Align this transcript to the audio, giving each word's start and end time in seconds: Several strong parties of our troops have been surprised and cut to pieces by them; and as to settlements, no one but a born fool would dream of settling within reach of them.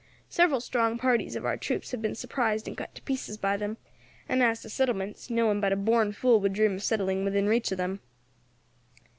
Several 0.29 0.59
strong 0.61 0.97
parties 0.97 1.35
of 1.35 1.45
our 1.45 1.57
troops 1.57 1.91
have 1.91 2.01
been 2.01 2.15
surprised 2.15 2.67
and 2.67 2.75
cut 2.75 2.95
to 2.95 3.03
pieces 3.03 3.37
by 3.37 3.55
them; 3.55 3.77
and 4.27 4.41
as 4.41 4.63
to 4.63 4.69
settlements, 4.71 5.29
no 5.29 5.45
one 5.45 5.61
but 5.61 5.71
a 5.73 5.75
born 5.75 6.11
fool 6.11 6.39
would 6.41 6.53
dream 6.53 6.73
of 6.73 6.81
settling 6.83 7.23
within 7.23 7.45
reach 7.45 7.71
of 7.71 7.77
them. 7.77 7.99